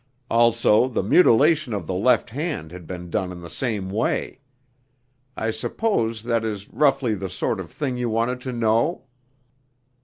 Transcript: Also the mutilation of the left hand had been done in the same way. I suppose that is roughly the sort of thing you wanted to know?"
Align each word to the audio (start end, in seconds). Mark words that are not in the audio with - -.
Also 0.31 0.87
the 0.87 1.03
mutilation 1.03 1.73
of 1.75 1.85
the 1.85 1.93
left 1.93 2.31
hand 2.31 2.71
had 2.71 2.87
been 2.87 3.11
done 3.11 3.31
in 3.31 3.41
the 3.41 3.51
same 3.51 3.91
way. 3.91 4.39
I 5.37 5.51
suppose 5.51 6.23
that 6.23 6.43
is 6.43 6.71
roughly 6.73 7.13
the 7.13 7.29
sort 7.29 7.59
of 7.59 7.71
thing 7.71 7.97
you 7.97 8.09
wanted 8.09 8.41
to 8.41 8.51
know?" 8.51 9.03